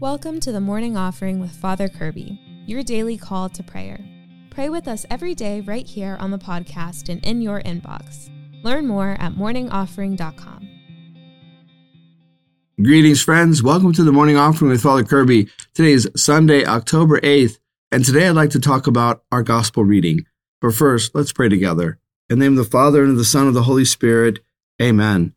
Welcome 0.00 0.40
to 0.40 0.50
the 0.50 0.62
morning 0.62 0.96
offering 0.96 1.40
with 1.40 1.50
Father 1.50 1.86
Kirby, 1.86 2.40
your 2.64 2.82
daily 2.82 3.18
call 3.18 3.50
to 3.50 3.62
prayer. 3.62 4.00
Pray 4.48 4.70
with 4.70 4.88
us 4.88 5.04
every 5.10 5.34
day 5.34 5.60
right 5.60 5.86
here 5.86 6.16
on 6.18 6.30
the 6.30 6.38
podcast 6.38 7.10
and 7.10 7.22
in 7.22 7.42
your 7.42 7.60
inbox. 7.60 8.30
Learn 8.64 8.86
more 8.86 9.18
at 9.20 9.34
morningoffering.com. 9.34 10.68
Greetings, 12.82 13.22
friends. 13.22 13.62
Welcome 13.62 13.92
to 13.92 14.02
the 14.02 14.10
morning 14.10 14.38
offering 14.38 14.70
with 14.70 14.80
Father 14.80 15.04
Kirby. 15.04 15.50
Today 15.74 15.92
is 15.92 16.10
Sunday, 16.16 16.64
October 16.64 17.20
8th, 17.20 17.58
and 17.92 18.02
today 18.02 18.26
I'd 18.26 18.30
like 18.30 18.50
to 18.52 18.58
talk 18.58 18.86
about 18.86 19.22
our 19.30 19.42
gospel 19.42 19.84
reading. 19.84 20.24
But 20.62 20.72
first, 20.72 21.14
let's 21.14 21.34
pray 21.34 21.50
together. 21.50 21.98
In 22.30 22.38
the 22.38 22.46
name 22.46 22.56
of 22.56 22.64
the 22.64 22.70
Father, 22.70 23.02
and 23.02 23.10
of 23.10 23.18
the 23.18 23.24
Son, 23.26 23.42
and 23.42 23.48
of 23.48 23.54
the 23.54 23.64
Holy 23.64 23.84
Spirit, 23.84 24.38
amen. 24.80 25.34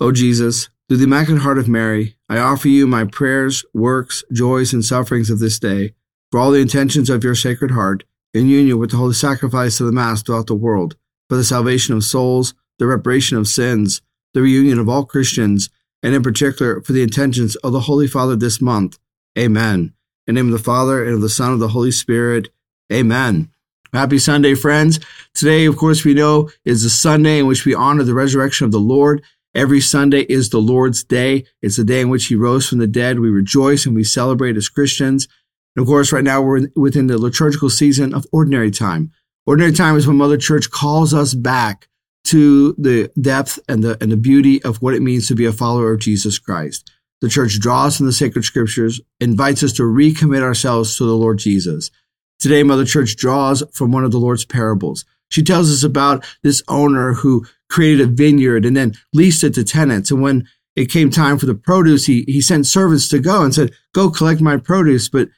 O 0.00 0.10
Jesus, 0.10 0.70
through 0.92 0.98
the 0.98 1.04
Immaculate 1.04 1.42
Heart 1.42 1.56
of 1.56 1.68
Mary, 1.70 2.16
I 2.28 2.36
offer 2.36 2.68
you 2.68 2.86
my 2.86 3.04
prayers, 3.04 3.64
works, 3.72 4.22
joys, 4.30 4.74
and 4.74 4.84
sufferings 4.84 5.30
of 5.30 5.38
this 5.38 5.58
day, 5.58 5.94
for 6.30 6.38
all 6.38 6.50
the 6.50 6.60
intentions 6.60 7.08
of 7.08 7.24
your 7.24 7.34
Sacred 7.34 7.70
Heart, 7.70 8.04
in 8.34 8.46
union 8.46 8.78
with 8.78 8.90
the 8.90 8.98
holy 8.98 9.14
sacrifice 9.14 9.80
of 9.80 9.86
the 9.86 9.92
Mass 9.92 10.22
throughout 10.22 10.48
the 10.48 10.54
world, 10.54 10.96
for 11.30 11.36
the 11.38 11.44
salvation 11.44 11.94
of 11.94 12.04
souls, 12.04 12.52
the 12.78 12.86
reparation 12.86 13.38
of 13.38 13.48
sins, 13.48 14.02
the 14.34 14.42
reunion 14.42 14.78
of 14.78 14.86
all 14.86 15.06
Christians, 15.06 15.70
and 16.02 16.14
in 16.14 16.22
particular 16.22 16.82
for 16.82 16.92
the 16.92 17.02
intentions 17.02 17.56
of 17.56 17.72
the 17.72 17.80
Holy 17.80 18.06
Father 18.06 18.36
this 18.36 18.60
month. 18.60 18.98
Amen. 19.38 19.94
In 20.26 20.34
the 20.34 20.42
name 20.42 20.52
of 20.52 20.58
the 20.58 20.62
Father, 20.62 21.02
and 21.02 21.14
of 21.14 21.22
the 21.22 21.30
Son, 21.30 21.46
and 21.46 21.54
of 21.54 21.60
the 21.60 21.68
Holy 21.68 21.90
Spirit. 21.90 22.50
Amen. 22.92 23.50
Happy 23.94 24.18
Sunday, 24.18 24.54
friends. 24.54 25.00
Today, 25.32 25.64
of 25.64 25.78
course, 25.78 26.04
we 26.04 26.12
know 26.12 26.50
is 26.66 26.82
the 26.82 26.90
Sunday 26.90 27.38
in 27.38 27.46
which 27.46 27.64
we 27.64 27.74
honor 27.74 28.02
the 28.02 28.12
resurrection 28.12 28.66
of 28.66 28.72
the 28.72 28.78
Lord. 28.78 29.22
Every 29.54 29.80
Sunday 29.80 30.22
is 30.22 30.48
the 30.48 30.60
Lord's 30.60 31.04
day. 31.04 31.44
It's 31.60 31.76
the 31.76 31.84
day 31.84 32.00
in 32.00 32.08
which 32.08 32.26
he 32.26 32.34
rose 32.34 32.68
from 32.68 32.78
the 32.78 32.86
dead. 32.86 33.20
We 33.20 33.30
rejoice 33.30 33.84
and 33.84 33.94
we 33.94 34.04
celebrate 34.04 34.56
as 34.56 34.68
Christians. 34.68 35.28
And 35.76 35.82
of 35.82 35.88
course, 35.88 36.12
right 36.12 36.24
now 36.24 36.40
we're 36.40 36.68
within 36.74 37.06
the 37.06 37.18
liturgical 37.18 37.70
season 37.70 38.14
of 38.14 38.26
ordinary 38.32 38.70
time. 38.70 39.12
Ordinary 39.46 39.72
time 39.72 39.96
is 39.96 40.06
when 40.06 40.16
Mother 40.16 40.38
Church 40.38 40.70
calls 40.70 41.12
us 41.12 41.34
back 41.34 41.88
to 42.24 42.74
the 42.78 43.10
depth 43.20 43.58
and 43.68 43.82
the, 43.82 43.98
and 44.00 44.12
the 44.12 44.16
beauty 44.16 44.62
of 44.62 44.80
what 44.80 44.94
it 44.94 45.02
means 45.02 45.28
to 45.28 45.34
be 45.34 45.44
a 45.44 45.52
follower 45.52 45.92
of 45.92 46.00
Jesus 46.00 46.38
Christ. 46.38 46.90
The 47.20 47.28
church 47.28 47.60
draws 47.60 47.96
from 47.96 48.06
the 48.06 48.12
sacred 48.12 48.44
scriptures, 48.44 49.00
invites 49.20 49.62
us 49.62 49.72
to 49.74 49.82
recommit 49.82 50.42
ourselves 50.42 50.96
to 50.96 51.04
the 51.04 51.16
Lord 51.16 51.38
Jesus. 51.38 51.90
Today, 52.38 52.62
Mother 52.62 52.84
Church 52.84 53.16
draws 53.16 53.62
from 53.72 53.92
one 53.92 54.04
of 54.04 54.10
the 54.10 54.18
Lord's 54.18 54.44
parables. 54.44 55.04
She 55.32 55.42
tells 55.42 55.72
us 55.72 55.82
about 55.82 56.24
this 56.42 56.62
owner 56.68 57.14
who 57.14 57.46
created 57.70 58.02
a 58.02 58.06
vineyard 58.06 58.66
and 58.66 58.76
then 58.76 58.92
leased 59.14 59.42
it 59.42 59.54
to 59.54 59.64
tenants. 59.64 60.10
And 60.10 60.20
when 60.20 60.46
it 60.76 60.90
came 60.90 61.10
time 61.10 61.38
for 61.38 61.46
the 61.46 61.54
produce, 61.54 62.04
he, 62.04 62.24
he 62.26 62.42
sent 62.42 62.66
servants 62.66 63.08
to 63.08 63.18
go 63.18 63.42
and 63.42 63.54
said, 63.54 63.72
Go 63.94 64.10
collect 64.10 64.42
my 64.42 64.58
produce. 64.58 65.08
But 65.08 65.30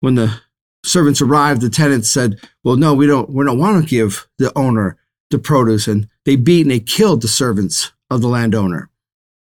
when 0.00 0.14
the 0.14 0.40
servants 0.86 1.20
arrived, 1.20 1.60
the 1.60 1.68
tenants 1.68 2.10
said, 2.10 2.40
Well, 2.64 2.76
no, 2.76 2.94
we 2.94 3.06
don't, 3.06 3.28
we 3.28 3.44
don't 3.44 3.58
want 3.58 3.82
to 3.82 3.88
give 3.88 4.26
the 4.38 4.56
owner 4.56 4.96
the 5.30 5.38
produce. 5.38 5.86
And 5.86 6.08
they 6.24 6.36
beat 6.36 6.62
and 6.62 6.70
they 6.70 6.80
killed 6.80 7.20
the 7.20 7.28
servants 7.28 7.92
of 8.10 8.22
the 8.22 8.28
landowner. 8.28 8.88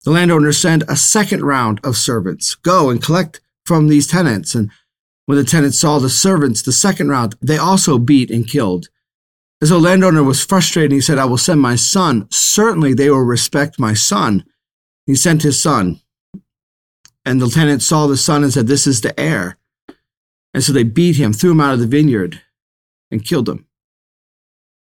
The 0.03 0.11
landowner 0.11 0.52
sent 0.52 0.81
a 0.88 0.95
second 0.95 1.45
round 1.45 1.80
of 1.83 1.95
servants, 1.95 2.55
go 2.55 2.89
and 2.89 3.02
collect 3.02 3.39
from 3.66 3.88
these 3.88 4.08
tenants. 4.08 4.55
And 4.55 4.72
when 5.27 5.38
the 5.38 5.44
tenants 5.44 5.80
saw 5.80 5.99
the 5.99 6.09
servants, 6.09 6.64
the 6.64 6.72
second 6.72 7.09
round, 7.09 7.36
they 7.39 7.58
also 7.58 7.99
beat 7.99 8.31
and 8.31 8.47
killed. 8.47 8.88
As 9.66 9.69
the 9.69 9.80
landowner 9.80 10.23
was 10.23 10.45
frustrated, 10.45 10.91
he 10.91 11.02
said, 11.02 11.17
I 11.17 11.25
will 11.25 11.39
send 11.39 11.59
my 11.59 11.75
son. 11.75 12.27
Certainly 12.30 12.94
they 12.94 13.09
will 13.09 13.23
respect 13.23 13.80
my 13.80 13.95
son. 13.95 14.45
He 15.08 15.16
sent 15.16 15.41
his 15.41 15.59
son. 15.59 16.02
And 17.25 17.41
the 17.41 17.49
tenant 17.49 17.81
saw 17.81 18.05
the 18.05 18.16
son 18.16 18.43
and 18.43 18.53
said, 18.53 18.67
This 18.67 18.86
is 18.86 19.02
the 19.02 19.19
heir. 19.19 19.58
And 20.53 20.63
so 20.63 20.71
they 20.71 20.83
beat 20.83 21.16
him, 21.16 21.33
threw 21.33 21.49
him 21.49 21.61
out 21.61 21.73
of 21.73 21.80
the 21.80 21.88
vineyard, 21.88 22.43
and 23.09 23.25
killed 23.25 23.49
him. 23.49 23.66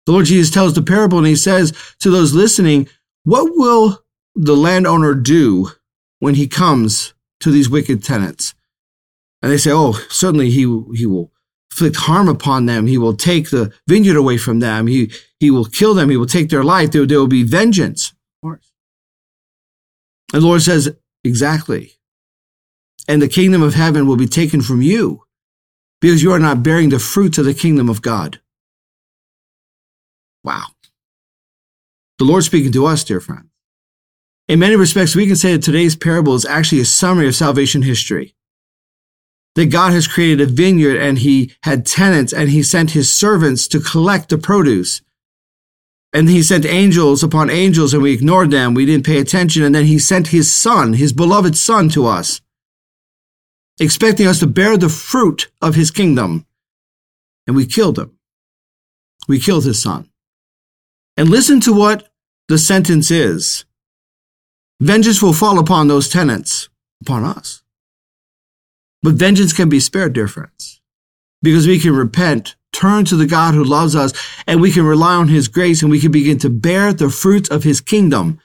The 0.05 0.11
Lord 0.11 0.25
Jesus 0.25 0.53
tells 0.53 0.73
the 0.73 0.81
parable 0.81 1.17
and 1.17 1.27
he 1.27 1.37
says 1.37 1.71
to 1.99 2.09
those 2.11 2.33
listening, 2.33 2.89
What 3.23 3.53
will 3.55 4.03
the 4.35 4.57
landowner 4.57 5.13
do 5.13 5.71
when 6.19 6.35
he 6.35 6.45
comes 6.45 7.13
to 7.39 7.51
these 7.51 7.69
wicked 7.69 8.03
tenants? 8.03 8.53
And 9.41 9.49
they 9.49 9.57
say, 9.57 9.71
Oh, 9.71 9.93
certainly 10.09 10.49
he, 10.49 10.63
he 10.93 11.05
will 11.05 11.31
inflict 11.73 11.95
harm 11.95 12.27
upon 12.27 12.67
them. 12.67 12.85
He 12.85 12.99
will 12.99 13.15
take 13.15 13.49
the 13.49 13.73
vineyard 13.87 14.15
away 14.15 14.37
from 14.37 14.59
them. 14.59 14.85
He, 14.85 15.11
he 15.39 15.49
will 15.49 15.65
kill 15.65 15.95
them. 15.95 16.09
He 16.09 16.17
will 16.17 16.27
take 16.27 16.49
their 16.49 16.63
life. 16.63 16.91
There, 16.91 17.05
there 17.05 17.19
will 17.19 17.27
be 17.27 17.43
vengeance. 17.43 18.11
Of 18.11 18.47
course. 18.47 18.71
And 20.33 20.43
the 20.43 20.47
Lord 20.47 20.61
says, 20.61 20.95
exactly. 21.23 21.93
And 23.07 23.21
the 23.21 23.27
kingdom 23.27 23.63
of 23.63 23.73
heaven 23.73 24.05
will 24.05 24.17
be 24.17 24.27
taken 24.27 24.61
from 24.61 24.81
you 24.81 25.23
because 25.99 26.21
you 26.21 26.31
are 26.31 26.39
not 26.39 26.63
bearing 26.63 26.89
the 26.89 26.99
fruits 26.99 27.37
of 27.39 27.45
the 27.45 27.53
kingdom 27.53 27.89
of 27.89 28.01
God. 28.01 28.39
Wow. 30.43 30.67
The 32.19 32.25
Lord 32.25 32.43
speaking 32.43 32.71
to 32.73 32.85
us, 32.85 33.03
dear 33.03 33.19
friends. 33.19 33.47
In 34.47 34.59
many 34.59 34.75
respects, 34.75 35.15
we 35.15 35.25
can 35.25 35.35
say 35.35 35.53
that 35.53 35.63
today's 35.63 35.95
parable 35.95 36.35
is 36.35 36.45
actually 36.45 36.81
a 36.81 36.85
summary 36.85 37.27
of 37.27 37.35
salvation 37.35 37.81
history 37.81 38.35
that 39.55 39.67
God 39.67 39.93
has 39.93 40.07
created 40.07 40.41
a 40.41 40.51
vineyard 40.51 40.97
and 40.97 41.19
he 41.19 41.53
had 41.61 41.85
tenants 41.85 42.33
and 42.33 42.49
he 42.49 42.63
sent 42.63 42.91
his 42.91 43.11
servants 43.11 43.67
to 43.67 43.79
collect 43.79 44.29
the 44.29 44.37
produce. 44.37 45.01
And 46.11 46.29
he 46.29 46.43
sent 46.43 46.65
angels 46.65 47.23
upon 47.23 47.49
angels 47.49 47.93
and 47.93 48.03
we 48.03 48.13
ignored 48.13 48.51
them. 48.51 48.73
We 48.73 48.85
didn't 48.85 49.05
pay 49.05 49.19
attention. 49.19 49.63
And 49.63 49.73
then 49.73 49.85
he 49.85 49.97
sent 49.97 50.27
his 50.27 50.53
son, 50.55 50.93
his 50.93 51.11
beloved 51.11 51.57
son 51.57 51.89
to 51.89 52.05
us, 52.05 52.41
expecting 53.79 54.27
us 54.27 54.39
to 54.39 54.47
bear 54.47 54.77
the 54.77 54.89
fruit 54.89 55.51
of 55.61 55.75
his 55.75 55.91
kingdom. 55.91 56.45
And 57.47 57.55
we 57.55 57.65
killed 57.65 57.97
him. 57.97 58.17
We 59.27 59.39
killed 59.39 59.65
his 59.65 59.81
son. 59.81 60.09
And 61.17 61.29
listen 61.29 61.59
to 61.61 61.73
what 61.73 62.11
the 62.47 62.57
sentence 62.57 63.09
is. 63.09 63.65
Vengeance 64.79 65.21
will 65.21 65.33
fall 65.33 65.59
upon 65.59 65.87
those 65.87 66.09
tenants, 66.09 66.69
upon 67.01 67.23
us. 67.23 67.62
But 69.03 69.15
vengeance 69.15 69.51
can 69.51 69.67
be 69.67 69.81
spared, 69.81 70.13
dear 70.13 70.29
friends, 70.29 70.81
because 71.41 71.67
we 71.67 71.77
can 71.77 71.93
repent, 71.93 72.55
turn 72.71 73.03
to 73.05 73.17
the 73.17 73.27
God 73.27 73.53
who 73.53 73.63
loves 73.63 73.95
us, 73.95 74.13
and 74.47 74.61
we 74.61 74.71
can 74.71 74.85
rely 74.85 75.15
on 75.15 75.27
his 75.27 75.49
grace 75.49 75.81
and 75.81 75.91
we 75.91 75.99
can 75.99 76.11
begin 76.11 76.39
to 76.39 76.49
bear 76.49 76.93
the 76.93 77.09
fruits 77.09 77.49
of 77.49 77.63
his 77.63 77.81
kingdom. 77.81 78.39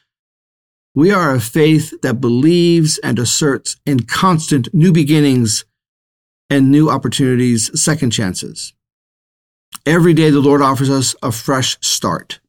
We 0.94 1.12
are 1.12 1.32
a 1.32 1.40
faith 1.40 1.94
that 2.02 2.20
believes 2.20 2.98
and 2.98 3.20
asserts 3.20 3.76
in 3.86 4.00
constant 4.00 4.68
new 4.74 4.92
beginnings 4.92 5.64
and 6.50 6.72
new 6.72 6.90
opportunities, 6.90 7.70
second 7.80 8.10
chances. 8.10 8.74
Every 9.86 10.12
day, 10.12 10.30
the 10.30 10.40
Lord 10.40 10.60
offers 10.60 10.90
us 10.90 11.14
a 11.22 11.30
fresh 11.30 11.78
start 11.80 12.40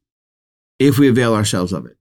if 0.80 0.98
we 0.98 1.08
avail 1.08 1.36
ourselves 1.36 1.74
of 1.74 1.86
it. 1.86 1.98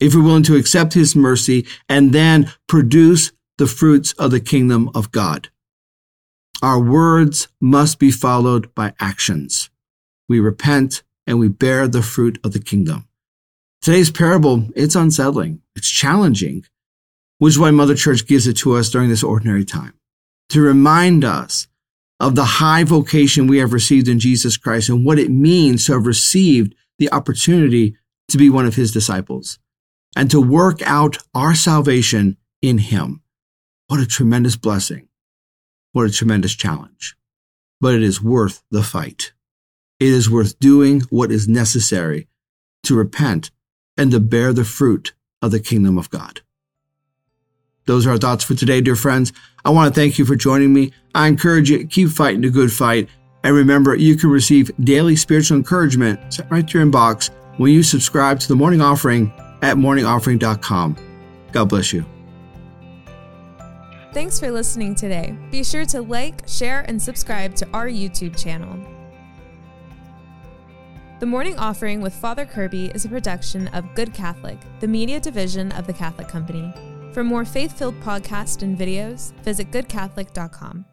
If 0.00 0.14
we're 0.14 0.24
willing 0.24 0.42
to 0.44 0.56
accept 0.56 0.94
his 0.94 1.14
mercy 1.14 1.66
and 1.88 2.12
then 2.12 2.52
produce 2.66 3.32
the 3.58 3.66
fruits 3.66 4.12
of 4.14 4.30
the 4.30 4.40
kingdom 4.40 4.90
of 4.94 5.12
God. 5.12 5.48
Our 6.62 6.80
words 6.80 7.48
must 7.60 7.98
be 7.98 8.10
followed 8.10 8.74
by 8.74 8.94
actions. 8.98 9.70
We 10.28 10.40
repent 10.40 11.02
and 11.26 11.38
we 11.38 11.48
bear 11.48 11.88
the 11.88 12.02
fruit 12.02 12.38
of 12.44 12.52
the 12.52 12.60
kingdom. 12.60 13.08
Today's 13.82 14.10
parable, 14.10 14.68
it's 14.74 14.94
unsettling. 14.94 15.60
It's 15.74 15.88
challenging, 15.88 16.64
which 17.38 17.54
is 17.54 17.58
why 17.58 17.70
Mother 17.70 17.94
Church 17.94 18.26
gives 18.26 18.46
it 18.46 18.56
to 18.58 18.74
us 18.74 18.90
during 18.90 19.08
this 19.08 19.22
ordinary 19.22 19.64
time 19.64 19.94
to 20.48 20.60
remind 20.60 21.24
us 21.24 21.68
of 22.18 22.34
the 22.34 22.44
high 22.44 22.84
vocation 22.84 23.46
we 23.46 23.58
have 23.58 23.72
received 23.72 24.08
in 24.08 24.18
Jesus 24.18 24.56
Christ 24.56 24.88
and 24.88 25.04
what 25.04 25.18
it 25.18 25.30
means 25.30 25.86
to 25.86 25.92
have 25.92 26.06
received 26.06 26.74
the 26.98 27.12
opportunity 27.12 27.96
to 28.28 28.38
be 28.38 28.48
one 28.48 28.66
of 28.66 28.74
his 28.74 28.92
disciples 28.92 29.58
and 30.16 30.30
to 30.30 30.40
work 30.40 30.80
out 30.82 31.18
our 31.34 31.54
salvation 31.54 32.36
in 32.62 32.78
him. 32.78 33.22
What 33.88 34.00
a 34.00 34.06
tremendous 34.06 34.56
blessing. 34.56 35.08
What 35.92 36.06
a 36.06 36.12
tremendous 36.12 36.54
challenge. 36.54 37.16
But 37.80 37.94
it 37.94 38.02
is 38.02 38.22
worth 38.22 38.62
the 38.70 38.82
fight. 38.82 39.32
It 40.00 40.08
is 40.08 40.28
worth 40.28 40.58
doing 40.58 41.02
what 41.10 41.30
is 41.30 41.48
necessary 41.48 42.28
to 42.82 42.94
repent 42.94 43.50
and 43.96 44.10
to 44.10 44.20
bear 44.20 44.52
the 44.52 44.64
fruit 44.64 45.14
of 45.40 45.50
the 45.50 45.60
kingdom 45.60 45.98
of 45.98 46.10
God. 46.10 46.40
Those 47.86 48.06
are 48.06 48.10
our 48.10 48.18
thoughts 48.18 48.44
for 48.44 48.54
today, 48.54 48.80
dear 48.80 48.96
friends. 48.96 49.32
I 49.64 49.70
want 49.70 49.94
to 49.94 50.00
thank 50.00 50.18
you 50.18 50.24
for 50.24 50.34
joining 50.34 50.72
me. 50.72 50.92
I 51.14 51.28
encourage 51.28 51.70
you, 51.70 51.86
keep 51.86 52.08
fighting 52.08 52.40
the 52.40 52.50
good 52.50 52.72
fight. 52.72 53.08
And 53.44 53.54
remember, 53.54 53.94
you 53.94 54.16
can 54.16 54.30
receive 54.30 54.72
daily 54.84 55.14
spiritual 55.14 55.56
encouragement 55.56 56.34
sent 56.34 56.50
right 56.50 56.66
to 56.66 56.78
your 56.78 56.86
inbox 56.86 57.30
when 57.58 57.72
you 57.72 57.84
subscribe 57.84 58.40
to 58.40 58.48
the 58.48 58.56
morning 58.56 58.80
offering 58.80 59.32
at 59.62 59.76
morningoffering.com. 59.76 60.96
God 61.52 61.68
bless 61.68 61.92
you. 61.92 62.04
Thanks 64.16 64.40
for 64.40 64.50
listening 64.50 64.94
today. 64.94 65.36
Be 65.50 65.62
sure 65.62 65.84
to 65.84 66.00
like, 66.00 66.48
share, 66.48 66.86
and 66.88 67.00
subscribe 67.00 67.54
to 67.56 67.68
our 67.74 67.86
YouTube 67.86 68.34
channel. 68.34 68.74
The 71.20 71.26
Morning 71.26 71.58
Offering 71.58 72.00
with 72.00 72.14
Father 72.14 72.46
Kirby 72.46 72.86
is 72.94 73.04
a 73.04 73.10
production 73.10 73.68
of 73.74 73.94
Good 73.94 74.14
Catholic, 74.14 74.56
the 74.80 74.88
media 74.88 75.20
division 75.20 75.70
of 75.72 75.86
the 75.86 75.92
Catholic 75.92 76.28
Company. 76.28 76.72
For 77.12 77.22
more 77.22 77.44
faith 77.44 77.76
filled 77.76 78.00
podcasts 78.00 78.62
and 78.62 78.78
videos, 78.78 79.34
visit 79.42 79.70
goodcatholic.com. 79.70 80.86